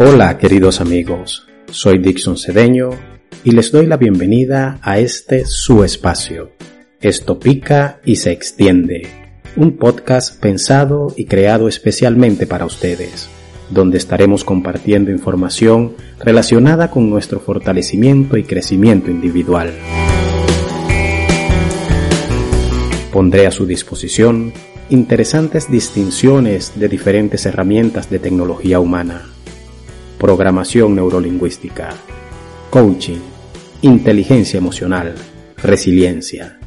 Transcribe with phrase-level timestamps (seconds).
[0.00, 2.90] Hola queridos amigos, soy Dixon Cedeño
[3.42, 6.52] y les doy la bienvenida a este su espacio.
[7.00, 9.08] Esto pica y se extiende,
[9.56, 13.28] un podcast pensado y creado especialmente para ustedes,
[13.70, 19.72] donde estaremos compartiendo información relacionada con nuestro fortalecimiento y crecimiento individual.
[23.12, 24.52] Pondré a su disposición
[24.90, 29.32] interesantes distinciones de diferentes herramientas de tecnología humana
[30.18, 31.90] programación neurolingüística,
[32.70, 33.20] coaching,
[33.82, 35.14] inteligencia emocional,
[35.62, 36.58] resiliencia.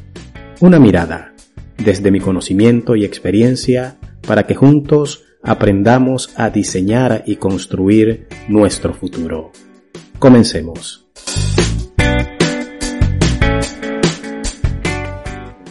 [0.60, 1.34] Una mirada
[1.76, 3.96] desde mi conocimiento y experiencia
[4.26, 9.52] para que juntos aprendamos a diseñar y construir nuestro futuro.
[10.18, 11.06] Comencemos.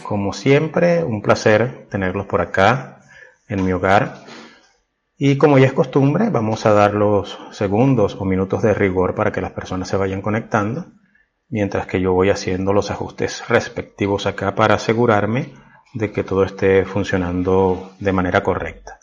[0.03, 3.00] Como siempre, un placer tenerlos por acá
[3.47, 4.25] en mi hogar
[5.23, 9.31] y como ya es costumbre, vamos a dar los segundos o minutos de rigor para
[9.31, 10.94] que las personas se vayan conectando,
[11.47, 15.53] mientras que yo voy haciendo los ajustes respectivos acá para asegurarme
[15.94, 18.97] de que todo esté funcionando de manera correcta.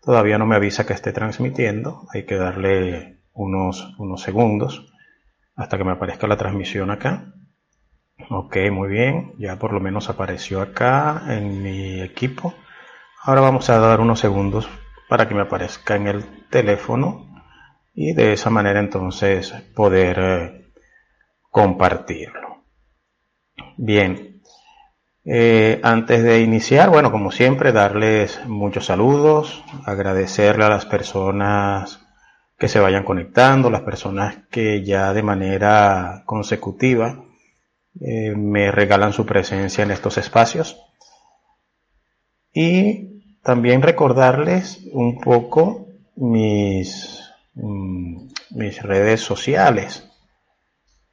[0.00, 4.90] Todavía no me avisa que esté transmitiendo, hay que darle unos, unos segundos
[5.54, 7.34] hasta que me aparezca la transmisión acá.
[8.30, 12.54] Ok, muy bien, ya por lo menos apareció acá en mi equipo.
[13.22, 14.66] Ahora vamos a dar unos segundos
[15.08, 17.42] para que me aparezca en el teléfono
[17.94, 20.72] y de esa manera entonces poder eh,
[21.50, 22.64] compartirlo.
[23.76, 24.42] Bien,
[25.24, 32.00] eh, antes de iniciar, bueno, como siempre, darles muchos saludos, agradecerle a las personas
[32.56, 37.24] que se vayan conectando, las personas que ya de manera consecutiva
[38.00, 40.80] eh, me regalan su presencia en estos espacios.
[42.52, 43.17] Y
[43.48, 45.86] también recordarles un poco
[46.16, 50.06] mis, mm, mis redes sociales.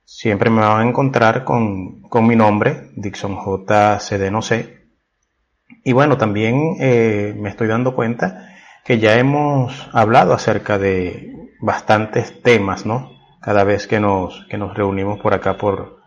[0.04, 4.00] Siempre me van a encontrar con, mi nombre, Dixon J.
[5.86, 8.54] Y bueno, también eh, me estoy dando cuenta
[8.84, 11.32] que ya hemos hablado acerca de
[11.62, 13.12] bastantes temas, ¿no?
[13.40, 16.02] Cada vez que nos, que nos reunimos por acá por,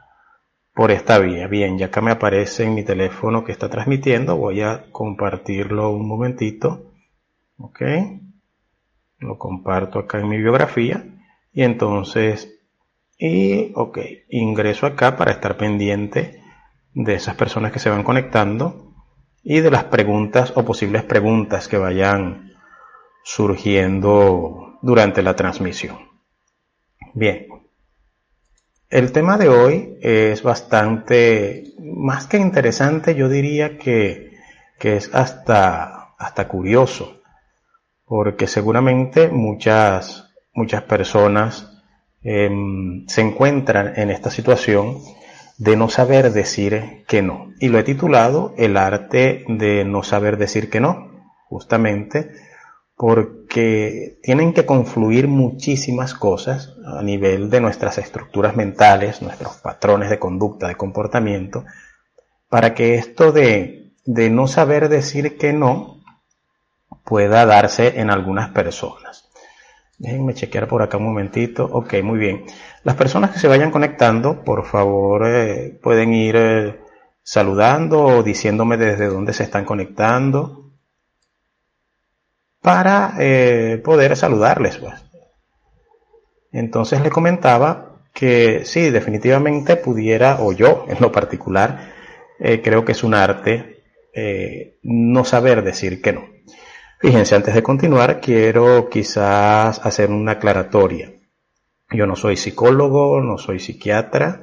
[0.78, 1.48] por esta vía.
[1.48, 6.06] Bien, ya acá me aparece en mi teléfono que está transmitiendo, voy a compartirlo un
[6.06, 6.92] momentito.
[7.56, 7.82] Ok.
[9.18, 11.04] Lo comparto acá en mi biografía.
[11.52, 12.60] Y entonces,
[13.18, 16.44] y ok, ingreso acá para estar pendiente
[16.94, 18.94] de esas personas que se van conectando
[19.42, 22.52] y de las preguntas o posibles preguntas que vayan
[23.24, 25.98] surgiendo durante la transmisión.
[27.14, 27.47] Bien,
[28.90, 34.28] el tema de hoy es bastante, más que interesante, yo diría que,
[34.80, 37.20] es hasta, hasta curioso,
[38.06, 41.70] porque seguramente muchas, muchas personas
[42.22, 44.98] em, se encuentran en esta situación
[45.58, 47.52] de no saber decir que no.
[47.60, 51.10] Y lo he titulado El arte de no saber decir que no,
[51.48, 52.30] justamente
[52.98, 60.18] porque tienen que confluir muchísimas cosas a nivel de nuestras estructuras mentales, nuestros patrones de
[60.18, 61.64] conducta, de comportamiento,
[62.48, 66.02] para que esto de, de no saber decir que no
[67.04, 69.28] pueda darse en algunas personas.
[69.96, 71.68] Déjenme chequear por acá un momentito.
[71.70, 72.46] Ok, muy bien.
[72.82, 76.80] Las personas que se vayan conectando, por favor, eh, pueden ir eh,
[77.22, 80.67] saludando o diciéndome desde dónde se están conectando
[82.68, 84.76] para eh, poder saludarles.
[84.76, 84.92] Pues.
[86.52, 91.94] Entonces le comentaba que sí, definitivamente pudiera, o yo en lo particular,
[92.38, 96.26] eh, creo que es un arte eh, no saber decir que no.
[97.00, 101.10] Fíjense, antes de continuar, quiero quizás hacer una aclaratoria.
[101.90, 104.42] Yo no soy psicólogo, no soy psiquiatra,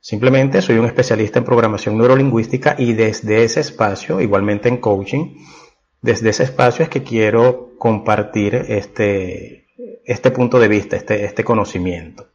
[0.00, 5.34] simplemente soy un especialista en programación neurolingüística y desde ese espacio, igualmente en coaching,
[6.06, 9.66] desde ese espacio es que quiero compartir este,
[10.04, 12.28] este punto de vista, este, este conocimiento.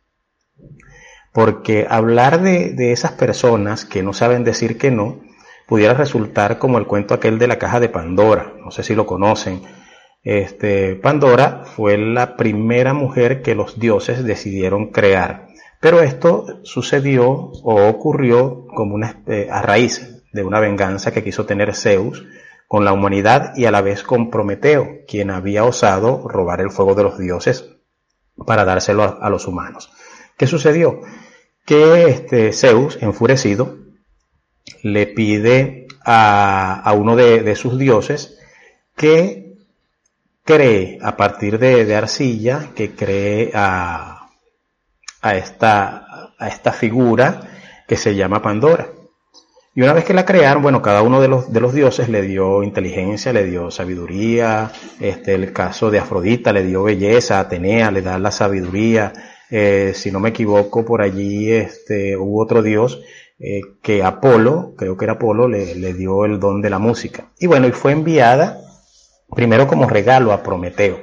[1.32, 5.22] Porque hablar de, de, esas personas que no saben decir que no,
[5.68, 8.54] pudiera resultar como el cuento aquel de la caja de Pandora.
[8.60, 9.62] No sé si lo conocen.
[10.22, 15.48] Este, Pandora fue la primera mujer que los dioses decidieron crear.
[15.80, 21.46] Pero esto sucedió o ocurrió como una, eh, a raíz de una venganza que quiso
[21.46, 22.26] tener Zeus
[22.72, 26.96] con la humanidad y a la vez con Prometeo, quien había osado robar el fuego
[26.96, 27.66] de los dioses
[28.46, 29.92] para dárselo a, los humanos.
[30.38, 31.02] ¿Qué sucedió?
[31.66, 33.76] Que este Zeus, enfurecido,
[34.84, 38.40] le pide a, uno de, sus dioses
[38.96, 39.58] que
[40.46, 44.30] cree a partir de, arcilla, que cree a,
[45.24, 47.42] esta, a esta figura
[47.86, 48.88] que se llama Pandora.
[49.74, 52.22] Y una vez que la crearon, bueno, cada uno de los, de los dioses le
[52.24, 54.70] dio inteligencia, le dio sabiduría,
[55.00, 59.14] este, el caso de Afrodita le dio belleza, Atenea le da la sabiduría,
[59.50, 63.02] eh, si no me equivoco, por allí este, hubo otro dios
[63.40, 67.32] eh, que Apolo, creo que era Apolo, le, le dio el don de la música.
[67.40, 68.60] Y bueno, y fue enviada
[69.34, 71.00] primero como regalo a Prometeo.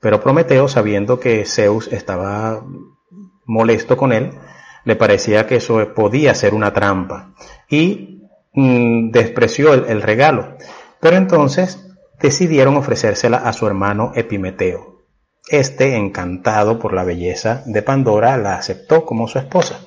[0.00, 2.64] Pero Prometeo, sabiendo que Zeus estaba
[3.44, 4.32] molesto con él,
[4.86, 7.34] le parecía que eso podía ser una trampa
[7.68, 8.22] y
[8.54, 10.56] mm, despreció el, regalo.
[11.00, 11.84] Pero entonces
[12.20, 15.02] decidieron ofrecérsela a su hermano Epimeteo.
[15.48, 19.80] Este, encantado por la belleza de Pandora, la aceptó como su esposa.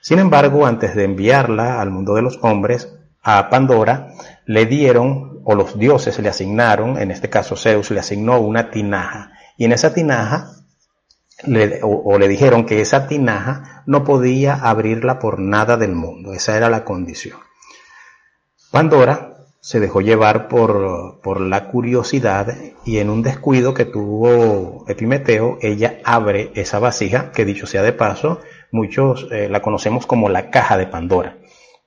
[0.00, 4.12] Sin embargo, antes de enviarla al mundo de los hombres, a Pandora
[4.46, 9.32] le dieron, o los dioses le asignaron, en este caso Zeus le asignó una tinaja,
[9.56, 10.52] y en esa tinaja
[11.82, 16.32] o, le dijeron que esa tinaja no podía abrirla por nada del mundo.
[16.32, 17.38] Esa era la condición.
[18.70, 22.54] Pandora se dejó llevar por, por la curiosidad
[22.84, 27.92] y en un descuido que tuvo Epimeteo, ella abre esa vasija, que dicho sea de
[27.92, 28.40] paso,
[28.70, 31.36] muchos eh, la conocemos como la caja de Pandora.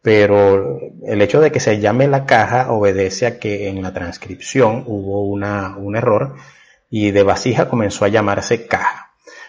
[0.04, 4.84] Pero el hecho de que se llame la caja obedece a que en la transcripción
[4.86, 6.36] hubo una, un error
[6.90, 9.03] y de vasija comenzó a llamarse caja.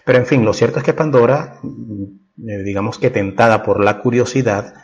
[0.04, 4.74] Pero en fin, lo cierto es que Pandora, eh, digamos que tentada por la curiosidad,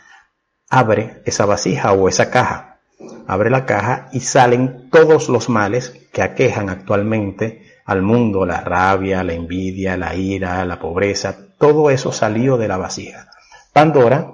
[0.69, 2.79] abre esa vasija o esa caja.
[3.27, 9.23] Abre la caja y salen todos los males que aquejan actualmente al mundo, la rabia,
[9.23, 13.29] la envidia, la ira, la pobreza, todo eso salió de la vasija.
[13.73, 14.31] Pandora,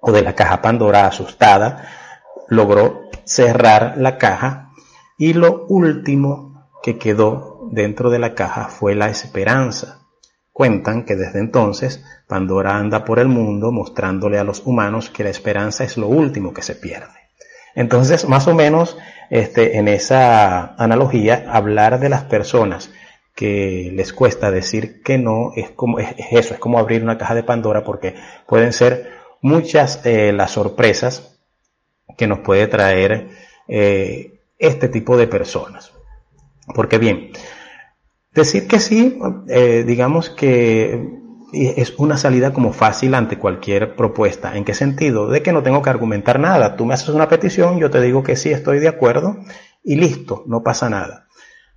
[0.00, 1.88] o de la caja Pandora asustada,
[2.48, 4.70] logró cerrar la caja
[5.16, 10.01] y lo último que quedó dentro de la caja fue la esperanza.
[10.52, 15.30] Cuentan que desde entonces Pandora anda por el mundo mostrándole a los humanos que la
[15.30, 17.22] esperanza es lo último que se pierde.
[17.74, 18.98] Entonces, más o menos,
[19.30, 22.90] este, en esa analogía, hablar de las personas
[23.34, 27.34] que les cuesta decir que no es como es, eso, es como abrir una caja
[27.34, 28.14] de Pandora porque
[28.46, 29.10] pueden ser
[29.40, 31.38] muchas eh, las sorpresas
[32.16, 33.30] que nos puede traer
[33.68, 35.92] eh, este tipo de personas.
[36.74, 37.30] Porque bien,
[38.34, 39.18] Decir que sí,
[39.48, 41.20] eh, digamos que
[41.52, 44.56] es una salida como fácil ante cualquier propuesta.
[44.56, 45.28] ¿En qué sentido?
[45.28, 46.76] De que no tengo que argumentar nada.
[46.76, 49.36] Tú me haces una petición, yo te digo que sí, estoy de acuerdo
[49.84, 51.26] y listo, no pasa nada.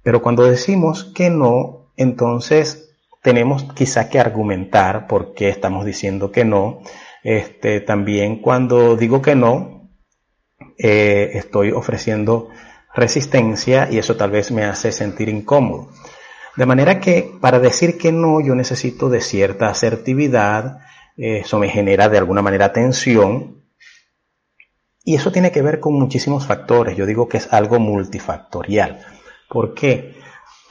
[0.01, 6.45] Pero cuando decimos que no, entonces tenemos quizá que argumentar por qué estamos diciendo que
[6.45, 6.79] no.
[7.23, 9.89] Este, también cuando digo que no,
[10.77, 12.49] eh, estoy ofreciendo
[12.93, 15.89] resistencia y eso tal vez me hace sentir incómodo.
[16.55, 20.79] De manera que para decir que no yo necesito de cierta asertividad,
[21.17, 23.63] eh, eso me genera de alguna manera tensión
[25.03, 26.97] y eso tiene que ver con muchísimos factores.
[26.97, 29.05] Yo digo que es algo multifactorial.
[29.49, 30.15] ¿Por qué?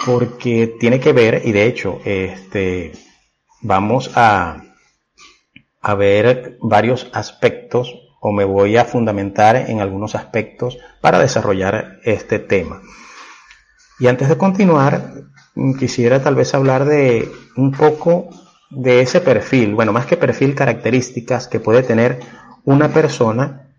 [0.04, 2.92] Porque tiene que ver, y de hecho, este,
[3.62, 4.60] vamos a,
[5.80, 12.38] a ver varios aspectos o me voy a fundamentar en algunos aspectos para desarrollar este
[12.38, 12.82] tema.
[14.00, 15.12] Y antes de continuar,
[15.78, 18.28] quisiera tal vez hablar de un poco
[18.70, 22.20] de ese perfil, bueno, más que perfil, características que puede tener
[22.64, 23.70] una persona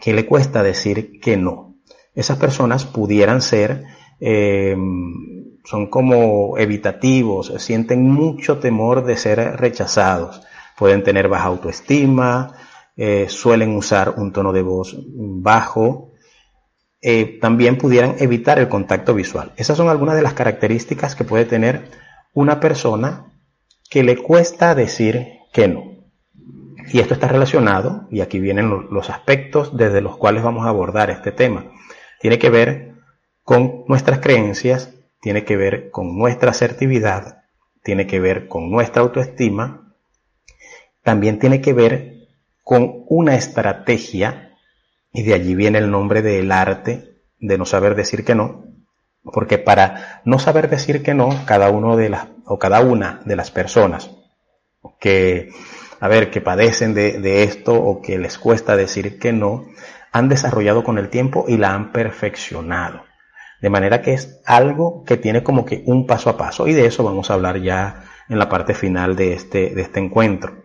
[0.00, 1.76] que le cuesta decir que no.
[2.14, 3.84] Esas personas pudieran ser,
[4.20, 4.76] eh,
[5.64, 10.42] son como evitativos, sienten mucho temor de ser rechazados,
[10.76, 12.54] pueden tener baja autoestima,
[12.96, 16.13] eh, suelen usar un tono de voz bajo,
[17.06, 19.52] eh, también pudieran evitar el contacto visual.
[19.58, 21.90] Esas son algunas de las características que puede tener
[22.32, 23.26] una persona
[23.90, 25.84] que le cuesta decir que no.
[26.90, 31.10] Y esto está relacionado, y aquí vienen los aspectos desde los cuales vamos a abordar
[31.10, 31.66] este tema.
[32.22, 32.94] Tiene que ver
[33.42, 37.42] con nuestras creencias, tiene que ver con nuestra asertividad,
[37.82, 39.94] tiene que ver con nuestra autoestima,
[41.02, 42.28] también tiene que ver
[42.62, 44.53] con una estrategia
[45.14, 48.64] y de allí viene el nombre del arte de no saber decir que no,
[49.22, 53.36] porque para no saber decir que no, cada uno de las, o cada una de
[53.36, 54.10] las personas
[55.00, 55.50] que,
[56.00, 59.66] a ver, que padecen de, de esto o que les cuesta decir que no,
[60.10, 63.04] han desarrollado con el tiempo y la han perfeccionado.
[63.62, 66.86] De manera que es algo que tiene como que un paso a paso y de
[66.86, 70.64] eso vamos a hablar ya en la parte final de este, de este encuentro.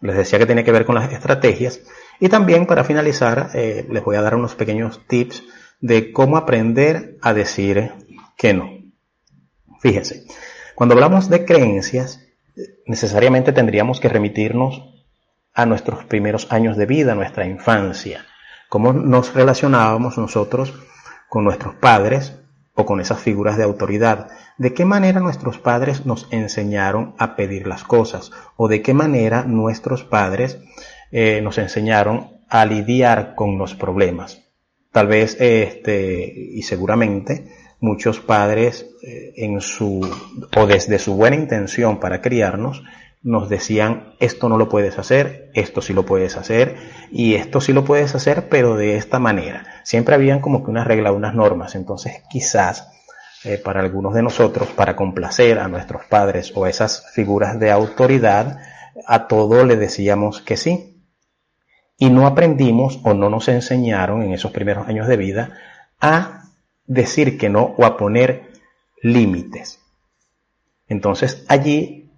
[0.00, 1.80] Les decía que tiene que ver con las estrategias
[2.20, 5.44] y también para finalizar, eh, les voy a dar unos pequeños tips
[5.80, 7.92] de cómo aprender a decir
[8.36, 8.70] que no.
[9.80, 10.24] Fíjense,
[10.74, 12.20] cuando hablamos de creencias,
[12.86, 14.82] necesariamente tendríamos que remitirnos
[15.54, 18.26] a nuestros primeros años de vida, nuestra infancia,
[18.68, 20.74] cómo nos relacionábamos nosotros
[21.28, 22.38] con nuestros padres
[22.74, 27.66] o con esas figuras de autoridad, de qué manera nuestros padres nos enseñaron a pedir
[27.66, 30.58] las cosas o de qué manera nuestros padres
[31.10, 34.42] eh, nos enseñaron a lidiar con los problemas.
[34.92, 37.46] Tal vez, este, y seguramente,
[37.80, 40.00] muchos padres eh, en su,
[40.56, 42.82] o desde su buena intención para criarnos,
[43.22, 46.76] nos decían, esto no lo puedes hacer, esto sí lo puedes hacer,
[47.10, 49.66] y esto sí lo puedes hacer, pero de esta manera.
[49.82, 51.74] Siempre habían como que una regla, unas normas.
[51.74, 52.88] Entonces, quizás,
[53.44, 58.60] eh, para algunos de nosotros, para complacer a nuestros padres o esas figuras de autoridad,
[59.06, 60.97] a todo le decíamos que sí.
[61.98, 65.58] Y no aprendimos o no nos enseñaron en esos primeros años de vida
[66.00, 66.44] a
[66.86, 68.52] decir que no o a poner
[69.02, 69.80] límites.
[70.88, 72.10] Entonces allí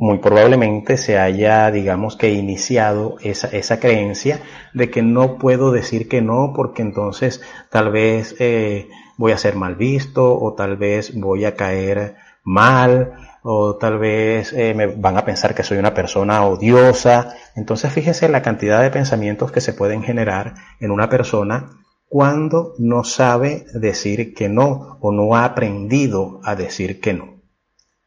[0.00, 4.40] muy probablemente se haya, digamos que, iniciado esa, esa creencia
[4.72, 8.88] de que no puedo decir que no porque entonces tal vez eh,
[9.18, 14.52] voy a ser mal visto o tal vez voy a caer mal o tal vez
[14.52, 17.34] eh, me van a pensar que soy una persona odiosa.
[17.56, 21.70] Entonces fíjese la cantidad de pensamientos que se pueden generar en una persona
[22.08, 27.40] cuando no sabe decir que no o no ha aprendido a decir que no.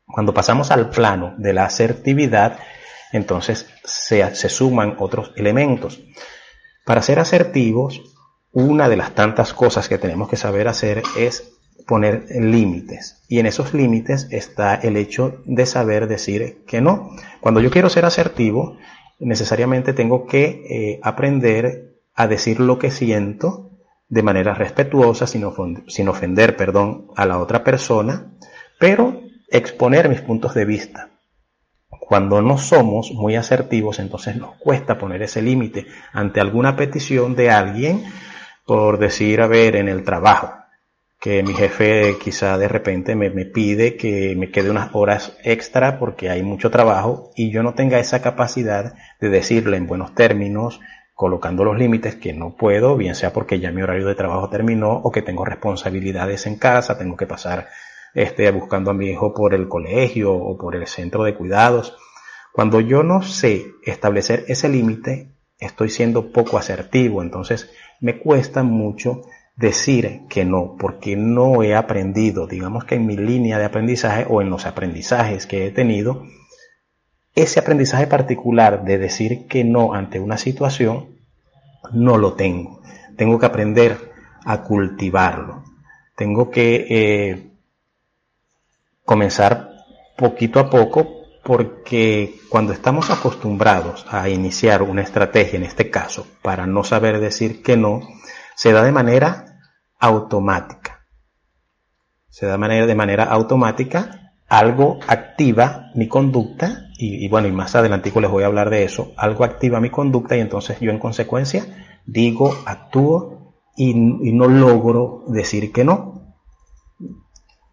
[0.05, 2.59] Cuando pasamos al plano de la asertividad,
[3.11, 6.01] entonces se, se suman otros elementos.
[6.85, 8.01] Para ser asertivos,
[8.51, 11.53] una de las tantas cosas que tenemos que saber hacer es
[11.85, 13.23] poner límites.
[13.27, 17.11] Y en esos límites está el hecho de saber decir que no.
[17.41, 18.77] Cuando yo quiero ser asertivo,
[19.19, 23.71] necesariamente tengo que eh, aprender a decir lo que siento
[24.07, 25.43] de manera respetuosa, sin,
[26.07, 28.33] ofender, perdón, a la otra persona,
[28.79, 31.09] pero exponer mis puntos de vista.
[31.89, 37.49] Cuando no somos muy asertivos, entonces nos cuesta poner ese límite ante alguna petición de
[37.49, 38.03] alguien,
[38.65, 40.53] por decir, a ver, en el trabajo,
[41.23, 45.97] que mi jefe quizá de repente me, me, pide que me quede unas horas extra
[45.97, 50.81] porque hay mucho trabajo y yo no tenga esa capacidad de decirle en buenos términos,
[51.13, 54.91] colocando los límites que no puedo, bien sea porque ya mi horario de trabajo terminó
[54.91, 57.69] o que tengo responsabilidades en casa, tengo que pasar
[58.13, 61.95] este, buscando a mi hijo por el colegio o por el centro de cuidados.
[62.51, 69.21] Cuando yo no sé establecer ese límite, estoy siendo poco asertivo, entonces me cuesta mucho
[69.55, 74.41] decir que no, porque no he aprendido, digamos que en mi línea de aprendizaje o
[74.41, 76.23] en los aprendizajes que he tenido,
[77.35, 81.17] ese aprendizaje particular de decir que no ante una situación,
[81.91, 82.81] no lo tengo.
[83.15, 84.11] Tengo que aprender
[84.45, 85.63] a cultivarlo.
[86.15, 87.51] Tengo que eh,
[89.03, 89.71] comenzar
[90.17, 96.65] poquito a poco porque cuando estamos acostumbrados a iniciar una estrategia, en este caso, para
[96.65, 98.01] no saber decir que no,
[98.55, 99.59] se da de manera
[99.99, 101.05] automática.
[102.29, 107.75] Se da de manera, de manera automática, algo activa mi conducta, y, bueno, y más
[107.75, 110.99] adelante les voy a hablar de eso, algo activa mi conducta y entonces yo en
[110.99, 111.65] consecuencia
[112.05, 116.13] digo, actúo y, y no logro decir que no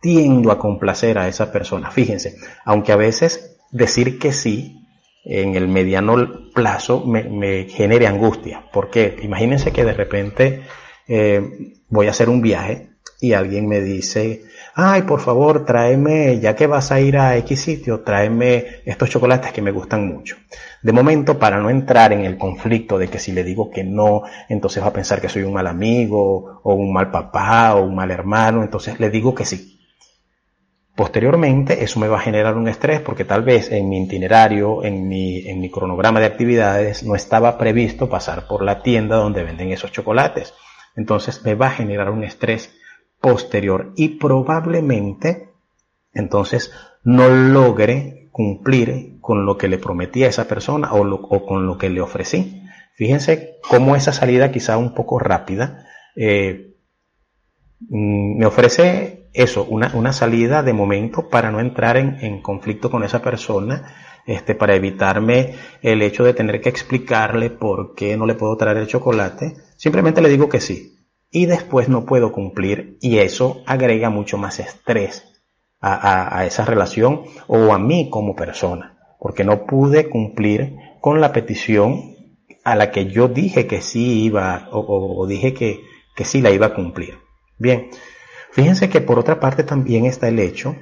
[0.00, 1.90] tiendo a complacer a esa persona.
[1.90, 4.79] Fíjense, aunque a veces decir que sí
[5.24, 8.64] en el mediano plazo me, genere angustia.
[8.72, 10.62] porque Imagínense que de repente
[11.08, 16.56] eh, voy a hacer un viaje y alguien me dice, ay, por favor, tráeme, ya
[16.56, 20.36] que vas a ir a X sitio, tráeme estos chocolates que me gustan mucho.
[20.82, 24.22] De momento, para no entrar en el conflicto de que si le digo que no,
[24.48, 27.94] entonces va a pensar que soy un mal amigo, o un mal papá, o un
[27.94, 29.79] mal hermano, entonces le digo que sí.
[31.00, 35.08] Posteriormente, eso me va a generar un estrés porque tal vez en mi itinerario, en
[35.08, 39.72] mi, en mi cronograma de actividades, no estaba previsto pasar por la tienda donde venden
[39.72, 40.52] esos chocolates.
[40.96, 42.74] Entonces me va a generar un estrés
[43.18, 45.48] posterior y probablemente
[46.12, 46.70] entonces
[47.02, 51.88] no logre cumplir con lo que le prometí a esa persona o, con lo que
[51.88, 52.62] le ofrecí.
[52.92, 56.69] Fíjense cómo esa salida quizá un poco rápida eh,
[57.88, 63.04] me ofrece eso, una, una, salida de momento para no entrar en, en, conflicto con
[63.04, 63.94] esa persona,
[64.26, 68.76] este, para evitarme el hecho de tener que explicarle por qué no le puedo traer
[68.78, 69.54] el chocolate.
[69.76, 70.98] Simplemente le digo que sí.
[71.30, 75.24] Y después no puedo cumplir y eso agrega mucho más estrés
[75.80, 81.32] a, a, esa relación o a mí como persona, porque no pude cumplir con la
[81.32, 82.16] petición
[82.64, 85.80] a la que yo dije que sí iba o, o, o dije que,
[86.16, 87.14] que sí la iba a cumplir.
[87.60, 87.90] Bien,
[88.52, 90.74] Fíjense que por otra parte también está el hecho,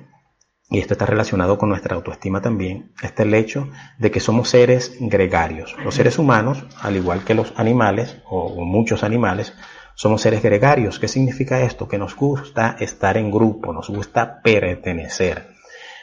[0.71, 3.69] y esto está relacionado con nuestra autoestima también, está el hecho
[3.99, 5.77] de que somos seres gregarios.
[5.85, 9.55] Los seres humanos, al igual que los animales, o muchos animales,
[9.95, 10.99] somos seres gregarios.
[10.99, 11.89] ¿Qué significa esto?
[11.89, 15.49] Que nos gusta estar en grupo, nos gusta pertenecer.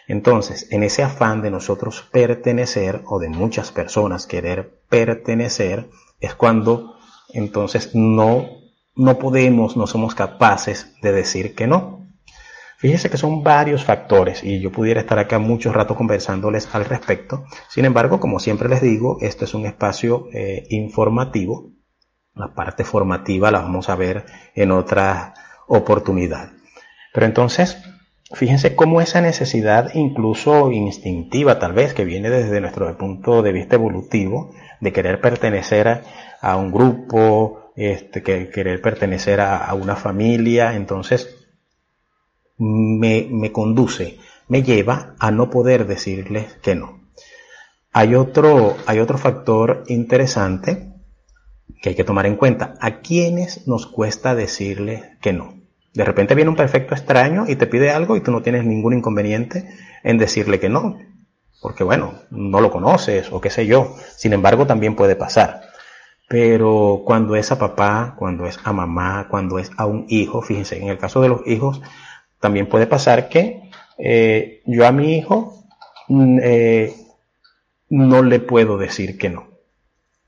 [0.08, 5.90] Entonces, en ese afán de nosotros pertenecer o de muchas personas querer pertenecer,
[6.20, 6.96] es cuando
[7.34, 8.65] entonces no,
[8.96, 12.08] no podemos, no somos capaces de decir que no.
[12.78, 17.46] Fíjense que son varios factores y yo pudiera estar acá mucho rato conversándoles al respecto.
[17.70, 21.76] Sin embargo, como siempre les digo, esto es un espacio eh, informativo
[22.36, 24.26] la parte formativa la vamos a ver
[24.56, 25.34] en otra
[25.68, 26.52] oportunidad.
[27.14, 27.82] Pero entonces,
[28.34, 33.76] fíjense cómo esa necesidad, incluso instintiva tal vez, que viene desde nuestro punto de vista
[33.76, 36.02] evolutivo, de querer pertenecer
[36.42, 41.36] a, un grupo, este, que querer pertenecer a, una familia, entonces
[42.58, 44.18] me, me conduce,
[44.48, 47.02] me lleva a no poder decirles que no.
[47.92, 50.92] Hay otro, hay otro factor interesante
[51.82, 52.76] que hay que tomar en cuenta.
[52.80, 55.56] ¿A quiénes nos cuesta decirle que no?
[55.94, 58.94] De repente viene un perfecto extraño y te pide algo y tú no tienes ningún
[58.94, 59.70] inconveniente
[60.04, 61.00] en decirle que no.
[61.62, 63.96] Porque bueno, no lo conoces o qué sé yo.
[64.18, 65.62] Sin embargo, también puede pasar.
[66.28, 70.78] Pero cuando es a papá, cuando es a mamá, cuando es a un hijo, fíjense,
[70.82, 71.82] en el caso de los hijos,
[72.40, 75.64] también puede pasar que eh, yo a mi hijo
[76.10, 76.96] mm, eh,
[77.90, 79.56] no le puedo decir que no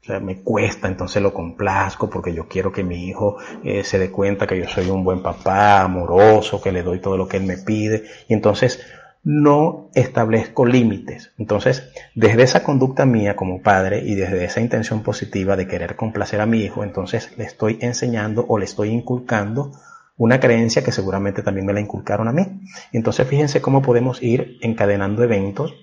[0.08, 4.10] sea, me cuesta, entonces lo complazco porque yo quiero que mi hijo eh, se dé
[4.10, 7.44] cuenta que yo soy un buen papá, amoroso, que le doy todo lo que él
[7.44, 8.06] me pide.
[8.27, 8.82] Y entonces
[9.29, 11.34] no establezco límites.
[11.38, 16.40] Entonces, desde esa conducta mía como padre y desde esa intención positiva de querer complacer
[16.40, 19.74] a mi hijo, entonces le estoy enseñando o le estoy inculcando
[20.16, 22.61] una creencia que seguramente también me la inculcaron a mí.
[22.94, 25.75] Entonces, fíjense cómo podemos ir encadenando eventos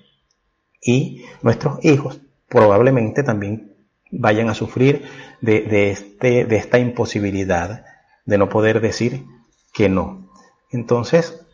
[0.81, 3.75] y nuestros hijos probablemente también
[4.09, 5.03] vayan a sufrir
[5.41, 7.85] de, este, de esta imposibilidad
[8.25, 9.23] de no poder decir
[9.71, 10.31] que no.
[10.71, 11.45] Entonces,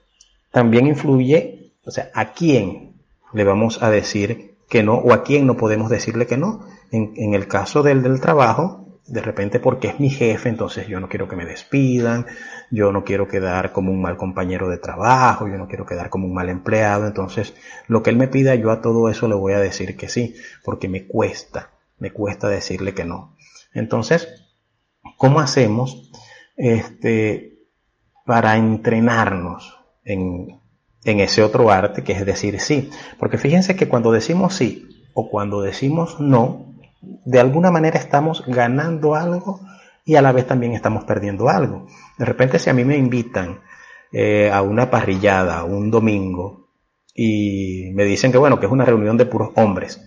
[0.52, 2.94] también influye, o sea, a quién
[3.34, 6.66] le vamos a decir que no o a quién no podemos decirle que no.
[6.92, 11.00] En, en el caso del, del trabajo, de repente porque es mi jefe, entonces yo
[11.00, 12.26] no quiero que me despidan,
[12.70, 16.28] yo no quiero quedar como un mal compañero de trabajo, yo no quiero quedar como
[16.28, 17.54] un mal empleado, entonces
[17.88, 20.36] lo que él me pida yo a todo eso le voy a decir que sí,
[20.64, 23.36] porque me cuesta, me cuesta decirle que no.
[23.74, 24.46] Entonces,
[25.18, 26.10] ¿cómo hacemos
[26.56, 27.60] este,
[28.26, 30.61] para entrenarnos en,
[31.04, 32.90] en ese otro arte que es decir sí?
[33.20, 39.16] Porque fíjense que cuando decimos sí o cuando decimos no, de alguna manera estamos ganando
[39.16, 39.60] algo
[40.06, 41.88] y a la vez también estamos perdiendo algo.
[42.18, 43.62] De repente si a mí me invitan
[44.12, 46.70] eh, a una parrillada un domingo
[47.14, 50.02] y me dicen que bueno, que es una reunión de puros hombres,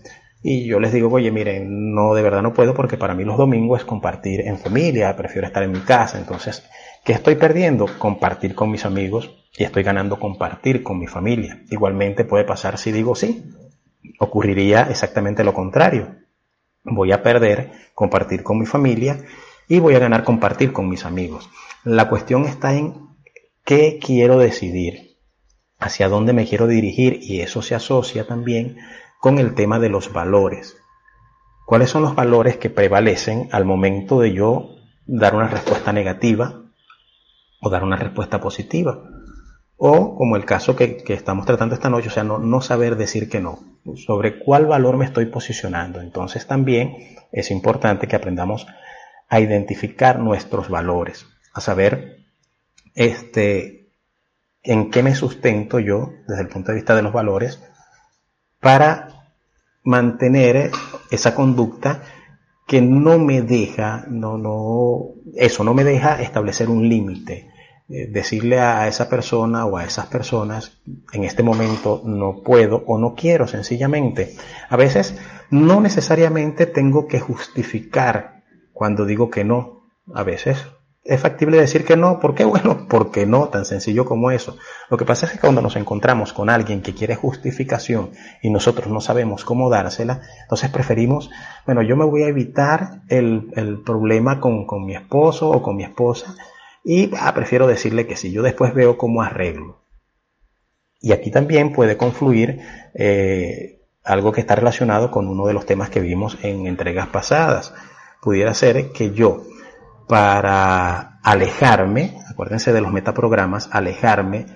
[0.47, 3.39] y yo les digo, oye, miren, no, de verdad no puedo porque para mí los
[3.39, 6.19] domingos es compartir en familia, prefiero estar en mi casa.
[6.19, 6.69] Entonces,
[7.05, 7.87] ¿qué estoy perdiendo?
[7.99, 11.63] Compartir con mis amigos y estoy ganando compartir con mi familia.
[11.71, 13.45] Igualmente puede pasar si digo sí.
[14.19, 16.17] Ocurriría exactamente lo contrario.
[16.83, 19.25] Voy a perder compartir con mi familia
[19.69, 21.49] y voy a ganar compartir con mis amigos.
[21.85, 22.95] La cuestión está en
[23.65, 25.17] qué quiero decidir,
[25.79, 28.79] hacia dónde me quiero dirigir y eso se asocia también
[29.21, 30.77] con el tema de los valores.
[31.67, 36.64] ¿Cuáles son los valores que prevalecen al momento de yo dar una respuesta negativa
[37.65, 39.03] o dar una respuesta positiva?
[39.77, 43.29] O como el caso que, estamos tratando esta noche, o sea, no, no saber decir
[43.29, 43.59] que no,
[43.97, 46.01] sobre cuál valor me estoy posicionando.
[46.01, 46.97] Entonces también
[47.33, 48.67] es importante que aprendamos
[49.29, 52.19] a identificar nuestros valores, a saber
[52.95, 53.89] este,
[54.63, 57.61] en qué me sustento yo desde el punto de vista de los valores
[58.61, 59.09] para
[59.83, 60.71] mantener
[61.11, 62.03] esa conducta
[62.67, 67.51] que no me deja, no, no, eso no me deja establecer un límite.
[67.87, 70.79] Eh, decirle a esa persona o a esas personas,
[71.13, 74.35] en este momento no puedo o no quiero sencillamente.
[74.71, 75.19] A veces
[75.51, 78.43] no necesariamente tengo que justificar
[78.73, 79.83] cuando digo que no.
[80.15, 80.65] A veces
[81.05, 82.21] es factible decir que no.
[82.21, 82.45] ¿Por qué?
[82.55, 84.57] Bueno, porque no, tan sencillo como eso.
[84.89, 88.89] Lo que pasa es que cuando nos encontramos con alguien que quiere justificación y nosotros
[88.89, 91.31] no sabemos cómo dársela, entonces preferimos,
[91.67, 95.77] bueno, yo me voy a evitar el, el problema con, con, mi esposo o con
[95.77, 96.35] mi esposa
[96.85, 99.81] y ah, prefiero decirle que sí, yo después veo cómo arreglo.
[101.01, 102.61] Y aquí también puede confluir
[102.95, 107.75] eh, algo que está relacionado con uno de los temas que vimos en entregas pasadas.
[108.21, 109.45] Pudiera ser que yo,
[110.07, 114.47] para alejarme, acuérdense de los metaprogramas, alejarme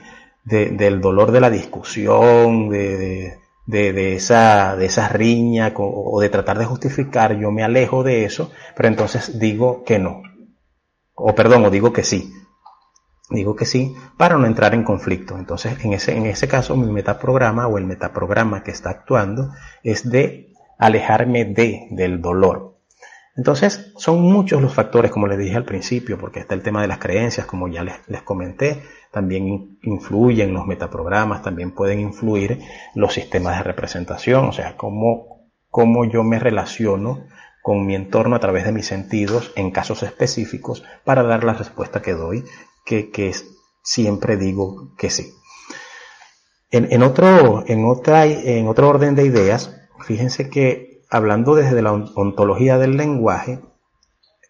[0.45, 6.65] del dolor de la discusión, de, de, esa, de esa riña o de tratar de
[6.65, 10.23] justificar, yo me alejo de eso, pero entonces digo que no.
[11.19, 12.33] O perdón, o digo que sí.
[13.31, 15.37] Digo que sí para no entrar en conflicto.
[15.37, 19.51] Entonces, en ese, en ese caso, mi metaprograma o el metaprograma que está actuando
[19.83, 22.79] es de alejarme de, del dolor.
[23.37, 26.89] Entonces, son muchos los factores, como les dije al principio, porque está el tema de
[26.89, 32.61] las creencias, como ya les, les comenté, también influyen los metaprogramas, también pueden influir
[32.97, 37.27] los sistemas de representación, o sea, cómo, cómo yo me relaciono
[37.69, 42.01] con mi entorno a través de mis sentidos en casos específicos para dar la respuesta
[42.01, 42.43] que doy,
[42.87, 43.35] que, que
[43.83, 45.35] siempre digo que sí.
[46.71, 52.79] En, en, otro, en, otra, en orden de ideas, fíjense que hablando desde la ontología
[52.79, 53.61] del lenguaje,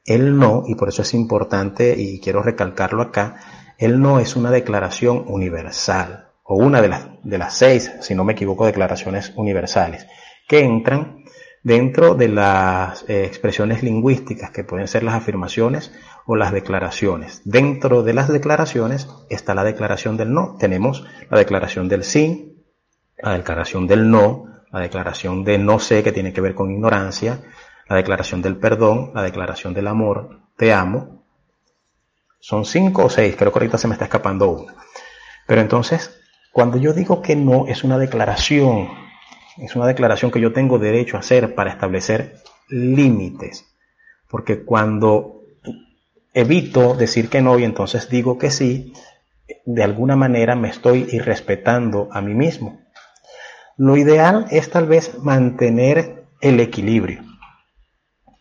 [0.04, 3.40] el no, y por eso es importante y quiero recalcarlo acá,
[3.78, 8.22] el no es una declaración universal, o una de las, de las seis, si no
[8.22, 10.06] me equivoco, declaraciones universales,
[10.46, 11.24] que entran
[11.62, 15.92] dentro de las eh, expresiones lingüísticas, que pueden ser las afirmaciones
[16.26, 17.42] o las declaraciones.
[17.44, 20.56] Dentro de las declaraciones está la declaración del no.
[20.58, 22.62] Tenemos la declaración del sí,
[23.18, 27.40] la declaración del no, la declaración de no sé que tiene que ver con ignorancia,
[27.88, 31.24] la declaración del perdón, la declaración del amor, te amo.
[32.38, 34.74] Son cinco o seis, creo que ahorita se me está escapando una.
[35.46, 36.20] Pero entonces,
[36.52, 38.88] cuando yo digo que no, es una declaración,
[39.60, 42.36] es una declaración que yo tengo derecho a hacer para establecer
[42.68, 43.64] límites.
[44.28, 45.42] Porque cuando
[46.34, 48.92] evito decir que no y entonces digo que sí,
[49.64, 52.80] de alguna manera me estoy irrespetando a mí mismo.
[53.76, 57.22] Lo ideal es tal vez mantener el equilibrio.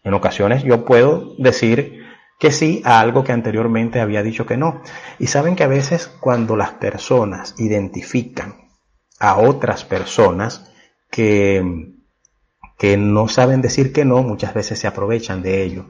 [0.04, 2.06] En ocasiones yo puedo decir
[2.40, 4.82] que sí a algo que anteriormente había dicho que no.
[5.20, 8.68] Y saben que a veces cuando las personas identifican
[9.20, 10.72] a otras personas
[11.10, 11.94] que,
[12.78, 15.88] que no saben decir que no, muchas veces se aprovechan de ello.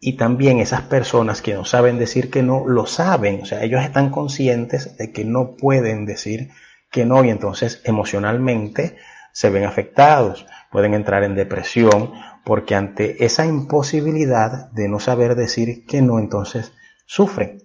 [0.00, 3.42] Y también esas personas que no saben decir que no, lo saben.
[3.42, 6.50] O sea, ellos están conscientes de que no pueden decir
[6.90, 8.96] que no y entonces emocionalmente
[9.32, 12.12] se ven afectados, pueden entrar en depresión
[12.44, 16.72] porque ante esa imposibilidad de no saber decir que no, entonces
[17.06, 17.62] sufren.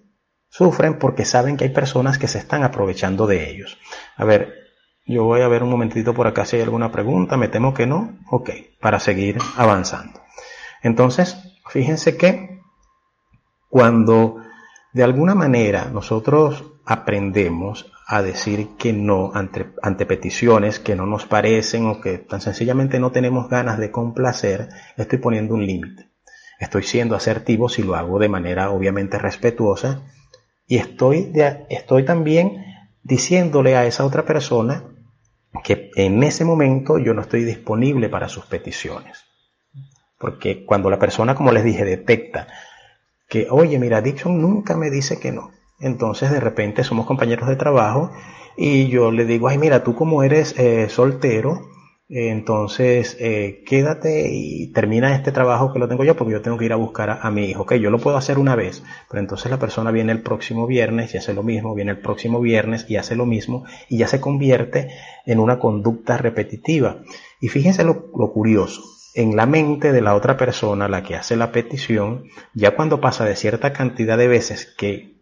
[0.48, 3.78] Sufren porque saben que hay personas que se están aprovechando de ellos.
[4.16, 4.63] A ver,
[5.06, 7.86] yo voy a ver un momentito por acá si hay alguna pregunta, me temo que
[7.86, 8.16] no.
[8.30, 10.20] Ok, para seguir avanzando.
[10.82, 11.36] Entonces,
[11.68, 12.60] fíjense que
[13.68, 14.36] cuando
[14.92, 21.26] de alguna manera nosotros aprendemos a decir que no ante, ante, peticiones que no nos
[21.26, 26.08] parecen o que tan sencillamente no tenemos ganas de complacer, estoy poniendo un límite.
[26.60, 30.02] Estoy siendo asertivo si lo hago de manera obviamente respetuosa
[30.66, 31.32] y estoy,
[31.68, 32.64] estoy también
[33.02, 34.84] diciéndole a esa otra persona
[35.62, 39.24] que en ese momento yo no estoy disponible para sus peticiones.
[40.18, 42.48] Porque cuando la persona, como les dije, detecta
[43.28, 47.56] que, oye, mira, Dixon nunca me dice que no, entonces de repente somos compañeros de
[47.56, 48.10] trabajo
[48.56, 51.68] y yo le digo, ay mira, tú como eres eh, soltero,
[52.08, 56.66] entonces eh, quédate y termina este trabajo que lo tengo yo porque yo tengo que
[56.66, 57.62] ir a buscar a, mi hijo.
[57.62, 61.14] Ok, yo lo puedo hacer una vez, pero entonces la persona viene el próximo viernes
[61.14, 64.20] y hace lo mismo, viene el próximo viernes y hace lo mismo y ya se
[64.20, 64.90] convierte
[65.24, 67.02] en una conducta repetitiva.
[67.40, 68.82] Y fíjense lo, lo curioso
[69.14, 73.24] en la mente de la otra persona, la que hace la petición, ya cuando pasa
[73.24, 75.14] de cierta cantidad de veces que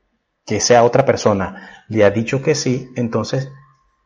[0.47, 3.51] que esa otra persona le ha dicho que sí, entonces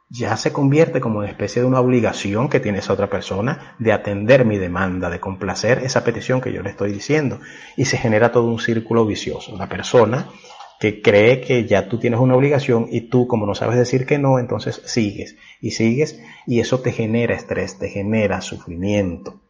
[0.08, 3.92] ya se convierte como una especie de una obligación que tiene esa otra persona de
[3.92, 7.40] atender mi demanda, de complacer esa petición que yo le estoy diciendo.
[7.76, 9.56] Y se genera todo un círculo vicioso.
[9.56, 10.28] La persona
[10.78, 14.18] que cree que ya tú tienes una obligación y tú como no sabes decir que
[14.18, 19.40] no, entonces sigues y sigues y eso te genera estrés, te genera sufrimiento.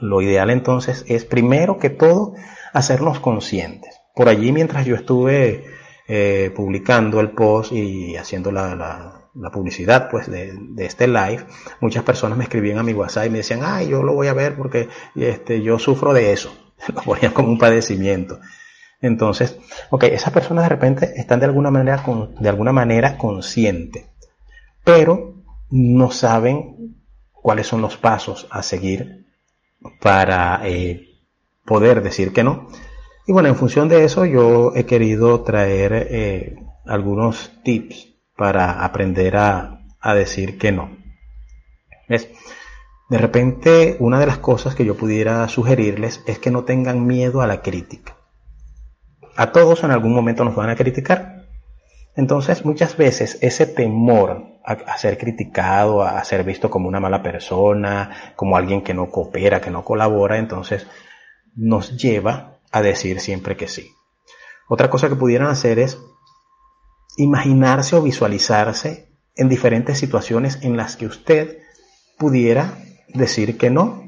[0.00, 2.34] Lo ideal entonces es primero que todo
[2.72, 4.00] hacernos conscientes.
[4.14, 5.64] Por allí mientras yo estuve
[6.08, 11.44] eh, publicando el post y haciendo la, la, publicidad pues de, este live,
[11.80, 14.34] muchas personas me escribían a mi WhatsApp y me decían, ay, yo lo voy a
[14.34, 16.52] ver porque este, yo sufro de eso.
[16.94, 18.38] Lo ponían como un padecimiento.
[19.00, 19.58] Entonces,
[19.90, 24.06] ok, esas personas de repente están de alguna manera, con, de alguna manera conscientes,
[24.84, 25.34] pero
[25.70, 26.96] no saben
[27.32, 29.26] cuáles son los pasos a seguir
[30.00, 31.20] para eh,
[31.64, 32.68] poder decir que no.
[33.26, 39.36] Y bueno, en función de eso yo he querido traer eh, algunos tips para aprender
[39.36, 40.96] a, a decir que no.
[42.08, 42.30] ¿Ves?
[43.10, 47.42] De repente, una de las cosas que yo pudiera sugerirles es que no tengan miedo
[47.42, 48.14] a la crítica.
[49.36, 51.46] a todos en algún momento nos van a criticar.
[52.16, 58.34] Entonces, muchas veces ese temor a, ser criticado, a ser visto como una mala persona,
[58.36, 60.86] como alguien que no coopera, que no colabora, entonces
[61.56, 63.90] nos lleva a decir siempre que sí.
[64.68, 65.98] Otra cosa que pudieran hacer es
[67.18, 71.58] imaginarse o visualizarse en diferentes situaciones en las que usted
[72.16, 72.78] pudiera
[73.08, 74.04] decir que no.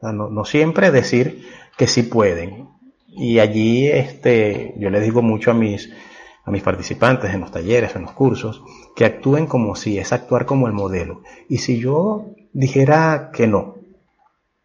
[0.00, 2.68] No, no siempre decir que sí pueden.
[3.08, 5.90] Y allí este, yo le digo mucho a mis,
[6.44, 8.62] a mis participantes en los talleres, en los cursos,
[8.94, 11.22] que actúen como si es actuar como el modelo.
[11.48, 13.76] Y si yo dijera que no,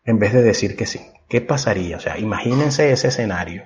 [0.03, 1.97] en vez de decir que sí, ¿qué pasaría?
[1.97, 3.63] O sea, imagínense ese escenario.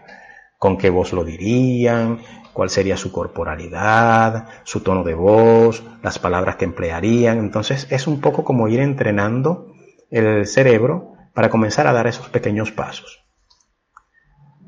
[0.63, 2.21] ¿Con qué voz lo dirían?
[2.53, 4.47] ¿Cuál sería su corporalidad?
[4.63, 5.83] ¿Su tono de voz?
[6.01, 7.37] ¿Las palabras que emplearían?
[7.39, 9.73] Entonces es un poco como ir entrenando
[10.09, 13.25] el cerebro para comenzar a dar esos pequeños pasos.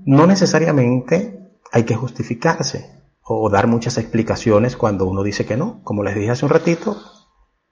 [0.05, 1.39] No necesariamente
[1.71, 2.91] hay que justificarse
[3.23, 5.81] o dar muchas explicaciones cuando uno dice que no.
[5.85, 6.97] Como les dije hace un ratito,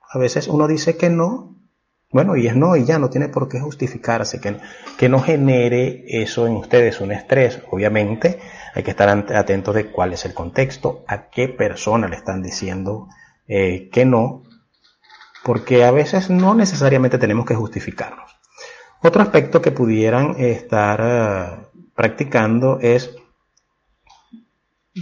[0.09, 1.57] a veces uno dice que no
[2.13, 4.57] bueno, y es no, y ya no tiene por qué justificarse, que,
[4.97, 7.59] que no genere eso en ustedes un estrés.
[7.71, 8.39] Obviamente
[8.75, 13.09] hay que estar atentos de cuál es el contexto, a qué persona le están diciendo
[13.47, 14.43] eh, que no,
[15.43, 18.31] porque a veces no necesariamente tenemos que justificarnos.
[19.01, 23.15] Otro aspecto que pudieran estar eh, practicando es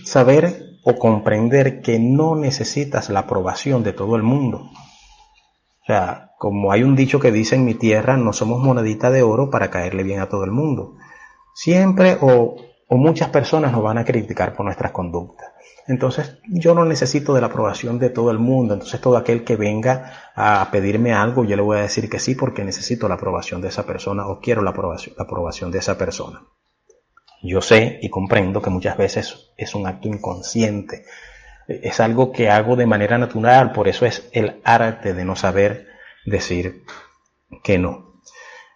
[0.06, 4.72] saber o comprender que no necesitas la aprobación de todo el mundo.
[5.82, 9.22] O sea, como hay un dicho que dice en mi tierra, no somos monedita de
[9.22, 10.96] oro para caerle bien a todo el mundo.
[11.54, 12.56] Siempre o,
[12.90, 15.52] muchas personas nos van a criticar por nuestras conductas.
[15.88, 18.74] Entonces yo no necesito de la aprobación de todo el mundo.
[18.74, 22.34] Entonces todo aquel que venga a pedirme algo, yo le voy a decir que sí
[22.34, 25.96] porque necesito la aprobación de esa persona o quiero la aprobación, la aprobación de esa
[26.00, 26.42] persona.
[27.44, 31.06] Yo sé y comprendo que muchas veces es un acto inconsciente.
[31.68, 35.91] Es algo que hago de manera natural, por eso es el arte de no saber
[36.26, 36.84] decir
[37.64, 38.22] que no.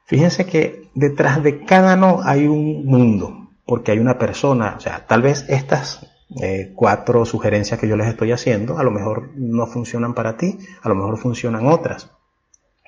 [0.06, 5.08] Fíjense que detrás de cada no hay un mundo, porque hay una persona, o sea,
[5.08, 6.08] tal vez estas
[6.42, 10.60] eh, cuatro sugerencias que yo les estoy haciendo, a lo mejor no funcionan para ti,
[10.82, 12.12] a lo mejor funcionan otras.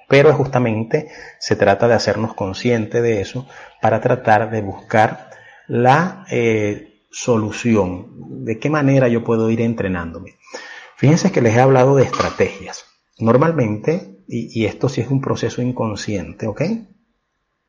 [0.08, 3.48] Pero justamente se trata de hacernos conscientes de eso
[3.82, 5.30] para tratar de buscar
[5.68, 8.46] la eh, solución.
[8.46, 10.36] ¿De qué manera yo puedo ir entrenándome?
[10.96, 12.86] Fíjense que les he hablado de estrategias.
[13.20, 16.62] Normalmente y, esto sí es un proceso inconsciente, ¿ok?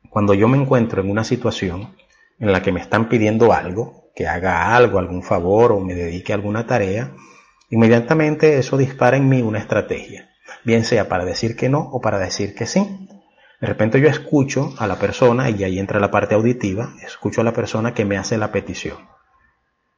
[0.09, 1.95] Cuando yo me encuentro en una situación
[2.39, 6.33] en la que me están pidiendo algo, que haga algo, algún favor o me dedique
[6.33, 7.13] a alguna tarea,
[7.69, 10.29] inmediatamente eso dispara en mí una estrategia,
[10.65, 13.07] bien sea para decir que no o para decir que sí.
[13.61, 17.43] De repente yo escucho a la persona, y ahí entra la parte auditiva, escucho a
[17.43, 18.97] la persona que me hace la petición.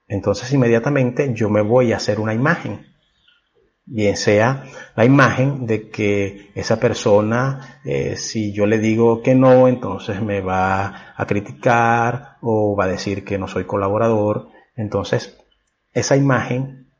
[0.07, 2.90] Entonces inmediatamente yo me voy a hacer una imagen
[3.85, 4.63] bien sea
[4.95, 10.41] la imagen de que esa persona, eh, si yo le digo que no, entonces me
[10.41, 14.49] va a criticar o va a decir que no soy colaborador.
[14.75, 15.37] Entonces,
[15.93, 16.91] esa imagen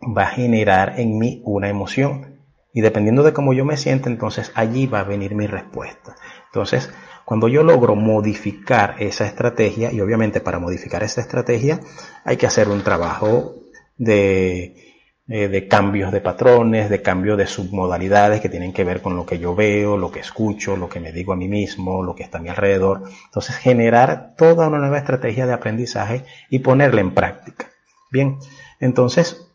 [0.00, 2.40] va a generar en mí una emoción.
[2.74, 6.16] Y dependiendo de cómo yo me siento, entonces allí va a venir mi respuesta.
[6.46, 6.90] Entonces,
[7.24, 11.80] cuando yo logro modificar esa estrategia, y obviamente para modificar esa estrategia
[12.24, 13.54] hay que hacer un trabajo
[13.96, 14.91] de
[15.34, 19.24] eh, de cambios de patrones, de cambio de submodalidades que tienen que ver con lo
[19.24, 22.22] que yo veo, lo que escucho, lo que me digo a mí mismo, lo que
[22.22, 23.04] está a mi alrededor.
[23.24, 27.70] Entonces, generar toda una nueva estrategia de aprendizaje y ponerla en práctica.
[28.10, 28.40] Bien,
[28.78, 29.48] entonces,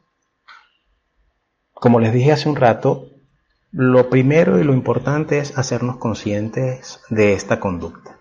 [1.76, 3.12] como les dije hace un rato,
[3.72, 8.18] lo primero y lo importante es hacernos conscientes de esta conducta,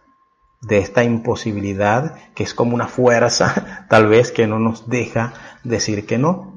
[0.61, 5.33] de esta imposibilidad que es como una fuerza tal vez que no nos deja
[5.65, 6.56] decir que no,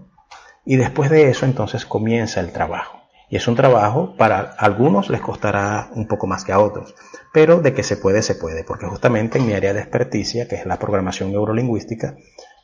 [0.70, 3.00] y después de eso entonces comienza el trabajo.
[3.28, 6.94] Y es un trabajo para algunos les costará un poco más que a otros,
[7.34, 10.58] pero de que se puede, se puede, porque justamente en mi área de experticia, que
[10.58, 12.18] es la programación neurolingüística,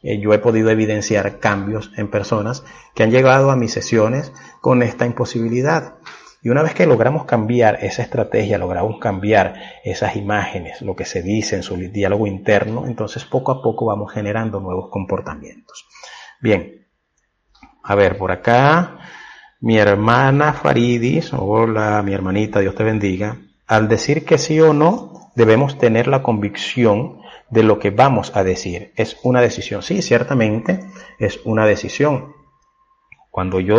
[0.04, 2.63] eh, yo he podido evidenciar cambios en personas
[2.94, 5.96] que han llegado a mis sesiones con esta imposibilidad.
[6.44, 11.24] Y una vez que logramos cambiar esa estrategia, logramos cambiar esas imágenes, lo que se
[11.24, 15.88] dice en su diálogo interno, entonces poco a poco vamos generando nuevos comportamientos.
[16.39, 16.85] Bien,
[17.88, 18.98] a ver, por acá,
[19.62, 23.38] mi hermana Faridis, hola, mi hermanita, Dios te bendiga.
[23.67, 27.21] Al decir que sí o no, debemos tener la convicción
[27.52, 28.91] de lo que vamos a decir.
[28.95, 29.84] Es una decisión.
[29.84, 30.84] Sí, ciertamente
[31.19, 32.34] es una decisión.
[33.30, 33.78] Cuando yo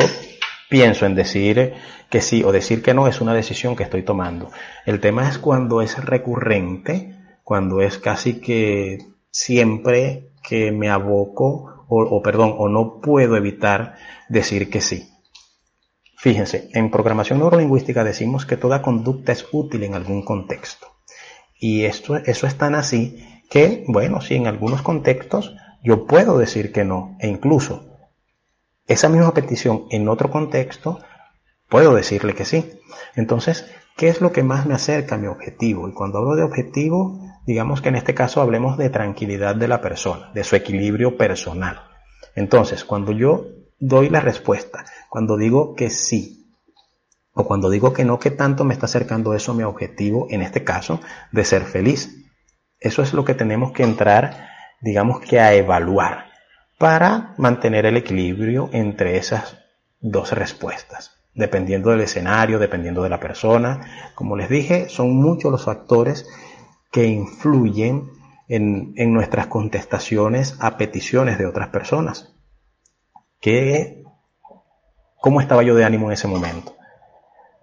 [0.71, 1.75] pienso en decir
[2.09, 4.53] que sí o decir que no, es una decisión que estoy tomando.
[4.85, 8.99] El tema es cuando es recurrente, cuando es casi que
[9.33, 13.96] siempre que me aboco o, perdón, o no puedo evitar
[14.29, 15.09] decir que sí.
[16.18, 20.88] Fíjense, en programación neurolingüística decimos que toda conducta es útil en algún contexto.
[21.59, 26.72] Y esto, eso es tan así que, bueno, si en algunos contextos yo puedo decir
[26.72, 27.85] que no, e incluso
[28.87, 31.01] esa misma petición en otro contexto,
[31.68, 32.81] puedo decirle que sí.
[33.14, 35.88] Entonces, ¿qué es lo que más me acerca a mi objetivo?
[35.88, 39.81] Y cuando hablo de objetivo, digamos que en este caso hablemos de tranquilidad de la
[39.81, 41.81] persona, de su equilibrio personal.
[42.35, 43.47] Entonces, cuando yo
[43.79, 46.53] doy la respuesta, cuando digo que sí,
[47.33, 50.43] o cuando digo que no, ¿qué tanto me está acercando eso a mi objetivo, en
[50.43, 51.01] este caso,
[51.33, 52.25] de ser feliz?
[52.81, 54.49] Eso es lo que tenemos que entrar,
[54.81, 56.27] digamos que a evaluar
[56.79, 59.59] para mantener el equilibrio entre esas
[60.01, 64.13] dos respuestas, dependiendo del escenario, dependiendo de la persona.
[64.15, 66.27] Como les dije, son muchos los factores
[66.97, 68.09] que influyen
[68.49, 72.35] en, en nuestras contestaciones a peticiones de otras personas.
[73.39, 74.03] ¿Qué,
[75.21, 76.75] ¿Cómo estaba yo de ánimo en ese momento?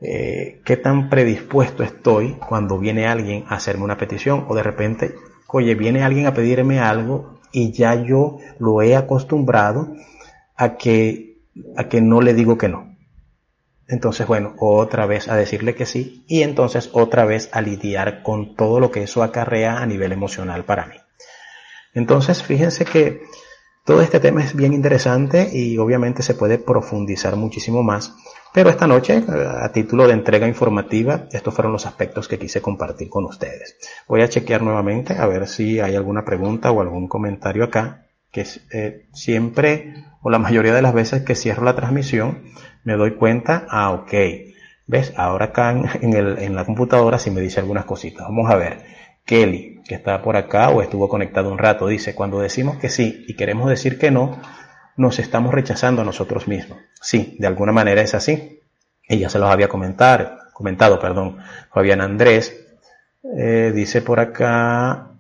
[0.01, 5.15] Eh, ¿Qué tan predispuesto estoy cuando viene alguien a hacerme una petición o de repente,
[5.47, 9.95] oye, viene alguien a pedirme algo y ya yo lo he acostumbrado
[10.55, 11.39] a que,
[11.75, 12.92] a que no le digo que no.
[13.87, 18.55] Entonces, bueno, otra vez a decirle que sí y entonces otra vez a lidiar con
[18.55, 20.95] todo lo que eso acarrea a nivel emocional para mí.
[21.93, 23.21] Entonces, fíjense que
[23.85, 28.15] todo este tema es bien interesante y obviamente se puede profundizar muchísimo más,
[28.53, 33.09] pero esta noche, a título de entrega informativa, estos fueron los aspectos que quise compartir
[33.09, 33.77] con ustedes.
[34.07, 38.45] Voy a chequear nuevamente a ver si hay alguna pregunta o algún comentario acá, que
[38.71, 42.43] eh, siempre o la mayoría de las veces que cierro la transmisión
[42.83, 44.13] me doy cuenta, ah, ok,
[44.87, 48.23] ves, ahora acá en, el, en la computadora sí me dice algunas cositas.
[48.27, 48.91] Vamos a ver.
[49.25, 53.23] Kelly, que está por acá o estuvo conectado un rato, dice, cuando decimos que sí
[53.25, 54.37] y queremos decir que no,
[54.97, 56.79] nos estamos rechazando a nosotros mismos.
[56.99, 58.59] Sí, de alguna manera es así.
[59.07, 61.37] Ella se los había comentar, comentado, perdón,
[61.71, 62.65] Fabián Andrés.
[63.37, 65.12] Eh, dice por acá,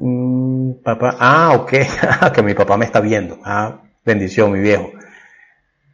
[0.00, 1.72] mm, papá, ah, ok,
[2.34, 3.38] que mi papá me está viendo.
[3.44, 4.90] Ah, bendición, mi viejo.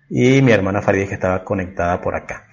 [0.08, 2.46] Y mi hermana Farideh que estaba conectada por acá.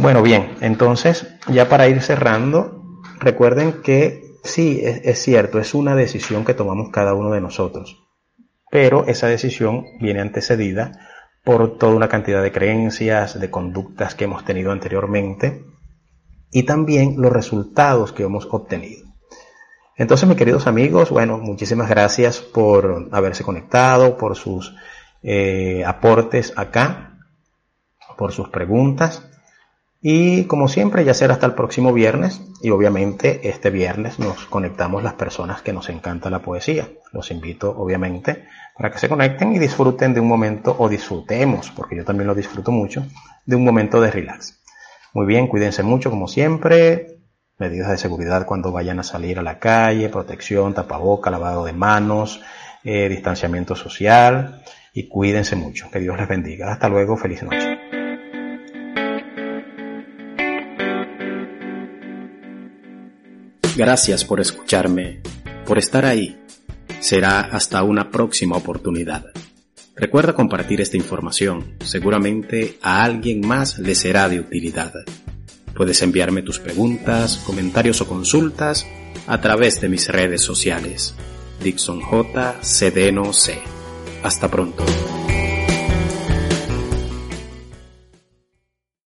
[0.00, 6.44] Bueno, bien, entonces, ya para ir cerrando, recuerden que sí, es, cierto, es una decisión
[6.44, 8.02] que tomamos cada uno de nosotros,
[8.70, 10.92] pero esa decisión viene antecedida
[11.44, 15.64] por toda una cantidad de creencias, de conductas que hemos tenido anteriormente
[16.50, 19.09] y también los resultados que hemos obtenido.
[20.00, 24.74] Entonces, mis queridos amigos, bueno, muchísimas gracias por haberse conectado, por sus
[25.22, 27.18] eh, aportes acá,
[28.16, 29.28] por sus preguntas.
[30.00, 32.40] Y como siempre, ya será hasta el próximo viernes.
[32.62, 36.88] Y obviamente este viernes nos conectamos las personas que nos encanta la poesía.
[37.12, 38.46] Los invito, obviamente,
[38.78, 42.34] para que se conecten y disfruten de un momento, o disfrutemos, porque yo también lo
[42.34, 43.04] disfruto mucho,
[43.44, 44.62] de un momento de relax.
[45.12, 47.19] Muy bien, cuídense mucho como siempre.
[47.60, 52.40] Medidas de seguridad cuando vayan a salir a la calle, protección, tapaboca, lavado de manos,
[52.82, 54.62] eh, distanciamiento social.
[54.94, 55.90] Y cuídense mucho.
[55.90, 56.72] Que Dios les bendiga.
[56.72, 57.18] Hasta luego.
[57.18, 57.78] Feliz noche.
[63.76, 65.20] Gracias por escucharme,
[65.66, 66.42] por estar ahí.
[67.00, 69.26] Será hasta una próxima oportunidad.
[69.96, 74.94] Recuerda compartir esta información, seguramente a alguien más le será de utilidad.
[75.80, 78.86] Puedes enviarme tus preguntas, comentarios o consultas
[79.26, 81.14] a través de mis redes sociales.
[81.64, 82.58] Dixon J.
[82.60, 82.92] C.
[84.22, 84.84] Hasta pronto.